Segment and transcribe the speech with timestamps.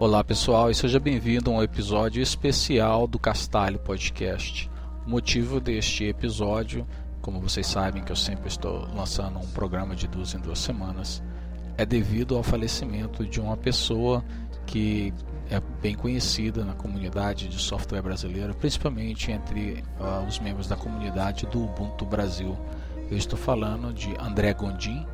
[0.00, 4.68] Olá pessoal e seja bem-vindo a um episódio especial do Castalho Podcast.
[5.06, 6.84] O motivo deste episódio,
[7.22, 11.22] como vocês sabem que eu sempre estou lançando um programa de duas em duas semanas,
[11.76, 14.24] é devido ao falecimento de uma pessoa
[14.66, 15.14] que
[15.50, 21.46] é bem conhecida na comunidade de software brasileira, principalmente entre uh, os membros da comunidade
[21.46, 22.56] do Ubuntu Brasil.
[23.10, 25.06] Eu estou falando de André Gondim,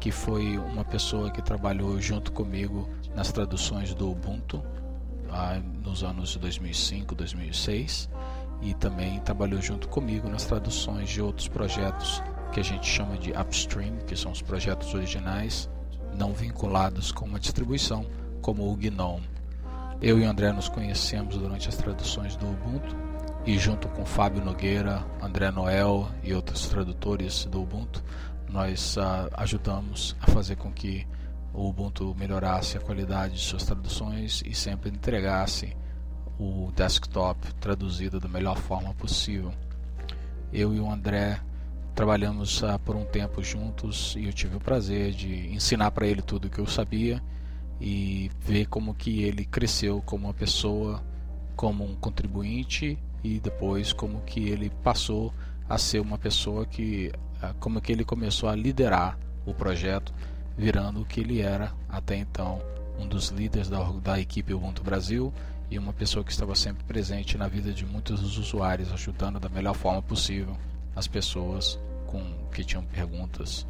[0.00, 6.30] que foi uma pessoa que trabalhou junto comigo nas traduções do Ubuntu uh, nos anos
[6.30, 8.08] de 2005, 2006
[8.62, 13.32] e também trabalhou junto comigo nas traduções de outros projetos que a gente chama de
[13.32, 15.68] upstream, que são os projetos originais
[16.16, 18.06] não vinculados com uma distribuição,
[18.40, 19.28] como o GNOME.
[20.00, 22.94] Eu e o André nos conhecemos durante as traduções do Ubuntu
[23.46, 28.04] e junto com Fábio Nogueira, André Noel e outros tradutores do Ubuntu,
[28.46, 31.06] nós uh, ajudamos a fazer com que
[31.54, 35.74] o Ubuntu melhorasse a qualidade de suas traduções e sempre entregasse
[36.38, 39.50] o desktop traduzido da melhor forma possível.
[40.52, 41.40] Eu e o André
[41.94, 46.20] trabalhamos uh, por um tempo juntos e eu tive o prazer de ensinar para ele
[46.20, 47.22] tudo o que eu sabia
[47.80, 51.02] e ver como que ele cresceu como uma pessoa,
[51.54, 55.32] como um contribuinte e depois como que ele passou
[55.68, 57.12] a ser uma pessoa que
[57.60, 60.12] como que ele começou a liderar o projeto,
[60.56, 62.60] virando o que ele era até então,
[62.98, 65.32] um dos líderes da, da equipe Ubuntu Brasil
[65.70, 69.48] e uma pessoa que estava sempre presente na vida de muitos dos usuários, ajudando da
[69.48, 70.56] melhor forma possível
[70.94, 72.22] as pessoas com
[72.52, 73.66] que tinham perguntas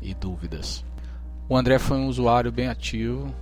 [0.00, 0.84] e dúvidas.
[1.48, 3.34] O André foi um usuário bem ativo,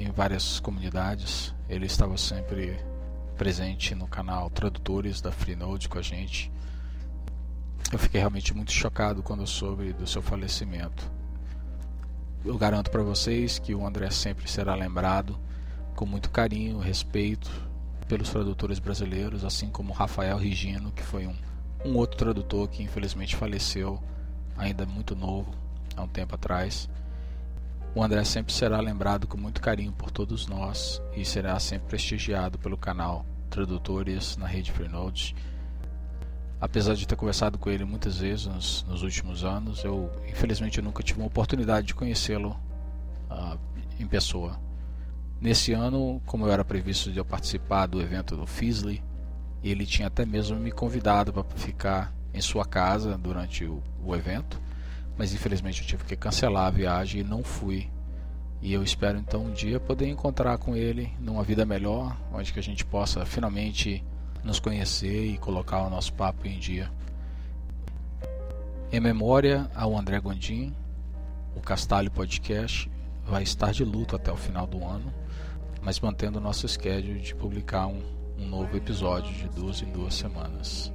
[0.00, 1.54] em várias comunidades.
[1.68, 2.80] Ele estava sempre
[3.36, 6.50] presente no canal Tradutores da Freenode com a gente.
[7.92, 11.10] Eu fiquei realmente muito chocado quando soube do seu falecimento.
[12.42, 15.38] Eu garanto para vocês que o André sempre será lembrado
[15.94, 17.50] com muito carinho, respeito
[18.08, 21.36] pelos tradutores brasileiros, assim como Rafael Rigino, que foi um,
[21.84, 24.02] um outro tradutor que infelizmente faleceu
[24.56, 25.52] ainda muito novo,
[25.94, 26.88] há um tempo atrás.
[27.92, 32.56] O André sempre será lembrado com muito carinho por todos nós e será sempre prestigiado
[32.56, 35.34] pelo canal Tradutores na rede Freenode.
[36.60, 41.02] Apesar de ter conversado com ele muitas vezes nos, nos últimos anos, eu infelizmente nunca
[41.02, 42.56] tive uma oportunidade de conhecê-lo
[43.28, 43.58] uh,
[43.98, 44.60] em pessoa.
[45.40, 49.02] Nesse ano, como eu era previsto de eu participar do evento do Fisley,
[49.64, 54.60] ele tinha até mesmo me convidado para ficar em sua casa durante o, o evento
[55.16, 57.88] mas infelizmente eu tive que cancelar a viagem e não fui.
[58.62, 62.58] E eu espero então um dia poder encontrar com ele numa vida melhor, onde que
[62.58, 64.04] a gente possa finalmente
[64.44, 66.90] nos conhecer e colocar o nosso papo em dia.
[68.92, 70.74] Em memória ao André Gondim,
[71.54, 72.90] o Castalho Podcast
[73.24, 75.12] vai estar de luto até o final do ano,
[75.80, 78.02] mas mantendo o nosso schedule de publicar um,
[78.38, 80.92] um novo episódio de duas em duas semanas.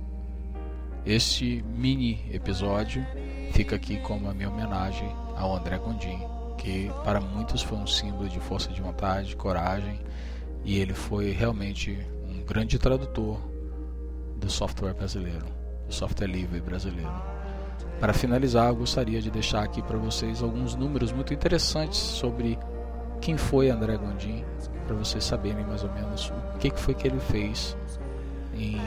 [1.05, 3.05] Este mini episódio
[3.55, 6.19] fica aqui como a minha homenagem ao André Gondim,
[6.57, 10.01] que para muitos foi um símbolo de força de vontade, coragem,
[10.65, 13.39] e ele foi realmente um grande tradutor
[14.35, 15.45] do software brasileiro,
[15.87, 17.13] do software livre brasileiro.
[17.97, 22.59] Para finalizar, eu gostaria de deixar aqui para vocês alguns números muito interessantes sobre
[23.21, 24.43] quem foi André Gondim,
[24.85, 27.77] para vocês saberem mais ou menos o que foi que ele fez
[28.53, 28.81] em,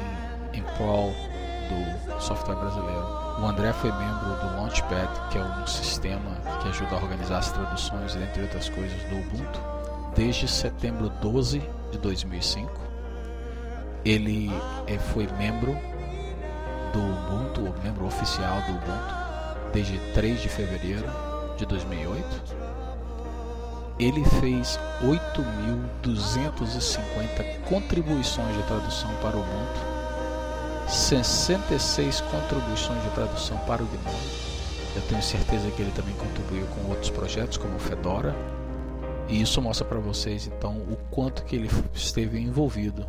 [0.53, 1.11] em prol
[1.69, 3.07] do software brasileiro.
[3.41, 7.53] O André foi membro do Launchpad, que é um sistema que ajuda a organizar as
[7.53, 9.61] traduções, entre outras coisas, do Ubuntu,
[10.15, 11.63] desde setembro 12
[11.93, 12.69] de 2005.
[14.05, 14.51] Ele
[14.87, 15.79] eh, foi membro
[16.93, 19.15] do Ubuntu, membro oficial do Ubuntu,
[19.73, 21.09] desde 3 de fevereiro
[21.57, 22.69] de 2008.
[23.99, 29.98] Ele fez 8.250 contribuições de tradução para o Ubuntu
[30.89, 34.49] 66 contribuições de tradução para o GNOME.
[34.97, 38.35] Eu tenho certeza que ele também contribuiu com outros projetos como o Fedora.
[39.29, 43.07] E isso mostra para vocês então o quanto que ele esteve envolvido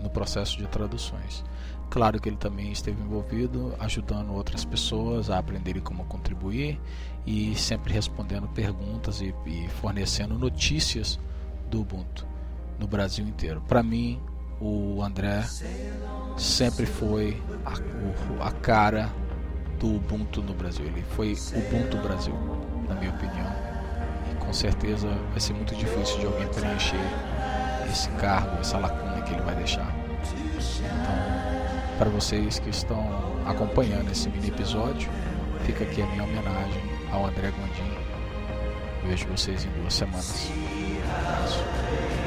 [0.00, 1.44] no processo de traduções.
[1.90, 6.80] Claro que ele também esteve envolvido ajudando outras pessoas a aprenderem como contribuir
[7.26, 11.18] e sempre respondendo perguntas e, e fornecendo notícias
[11.68, 12.26] do Ubuntu
[12.78, 13.60] no Brasil inteiro.
[13.68, 14.20] Para mim,
[14.62, 15.44] o André
[16.38, 19.10] sempre foi a, a, cara
[19.80, 20.86] do Ubuntu no Brasil.
[20.86, 22.34] Ele foi Ubuntu Brasil,
[22.88, 23.52] na minha opinião.
[24.30, 27.00] E com certeza vai ser muito difícil de alguém preencher
[27.90, 29.92] esse cargo, essa lacuna que ele vai deixar.
[30.78, 33.04] Então, para vocês que estão
[33.44, 35.10] acompanhando esse mini episódio,
[35.64, 37.92] fica aqui a minha homenagem ao André Gondim.
[39.08, 40.48] Vejo vocês em duas semanas.
[40.48, 42.21] Um abraço.